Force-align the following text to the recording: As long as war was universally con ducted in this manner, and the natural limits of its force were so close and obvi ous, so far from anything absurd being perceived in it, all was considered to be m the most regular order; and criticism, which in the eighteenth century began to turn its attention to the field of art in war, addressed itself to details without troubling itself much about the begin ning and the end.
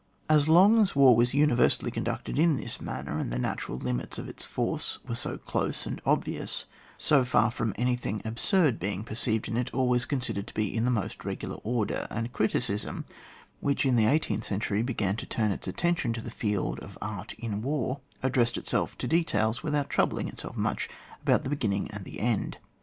As 0.27 0.49
long 0.49 0.79
as 0.79 0.95
war 0.95 1.15
was 1.15 1.35
universally 1.35 1.91
con 1.91 2.05
ducted 2.05 2.39
in 2.39 2.55
this 2.57 2.81
manner, 2.81 3.19
and 3.19 3.31
the 3.31 3.37
natural 3.37 3.77
limits 3.77 4.17
of 4.17 4.27
its 4.27 4.43
force 4.43 4.97
were 5.07 5.13
so 5.13 5.37
close 5.37 5.85
and 5.85 6.03
obvi 6.05 6.41
ous, 6.41 6.65
so 6.97 7.23
far 7.23 7.51
from 7.51 7.71
anything 7.77 8.19
absurd 8.25 8.79
being 8.79 9.03
perceived 9.03 9.47
in 9.47 9.57
it, 9.57 9.71
all 9.75 9.87
was 9.87 10.07
considered 10.07 10.47
to 10.47 10.55
be 10.55 10.75
m 10.75 10.85
the 10.85 10.89
most 10.89 11.23
regular 11.23 11.57
order; 11.57 12.07
and 12.09 12.33
criticism, 12.33 13.05
which 13.59 13.85
in 13.85 13.95
the 13.95 14.07
eighteenth 14.07 14.45
century 14.45 14.81
began 14.81 15.15
to 15.17 15.27
turn 15.27 15.51
its 15.51 15.67
attention 15.67 16.13
to 16.13 16.21
the 16.21 16.31
field 16.31 16.79
of 16.79 16.97
art 16.99 17.33
in 17.33 17.61
war, 17.61 17.99
addressed 18.23 18.57
itself 18.57 18.97
to 18.97 19.07
details 19.07 19.61
without 19.61 19.87
troubling 19.87 20.27
itself 20.27 20.57
much 20.57 20.89
about 21.21 21.43
the 21.43 21.49
begin 21.51 21.69
ning 21.69 21.91
and 21.91 22.05
the 22.05 22.19
end. 22.19 22.57